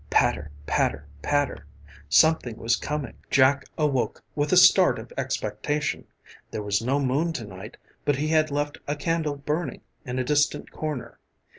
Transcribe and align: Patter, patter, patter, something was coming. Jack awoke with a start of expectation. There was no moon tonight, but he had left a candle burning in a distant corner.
Patter, 0.09 0.49
patter, 0.65 1.05
patter, 1.21 1.67
something 2.09 2.57
was 2.57 2.75
coming. 2.75 3.13
Jack 3.29 3.65
awoke 3.77 4.23
with 4.33 4.51
a 4.51 4.57
start 4.57 4.97
of 4.97 5.13
expectation. 5.15 6.07
There 6.49 6.63
was 6.63 6.81
no 6.81 6.99
moon 6.99 7.33
tonight, 7.33 7.77
but 8.03 8.15
he 8.15 8.29
had 8.29 8.49
left 8.49 8.79
a 8.87 8.95
candle 8.95 9.35
burning 9.35 9.81
in 10.03 10.17
a 10.17 10.23
distant 10.23 10.71
corner. 10.71 11.19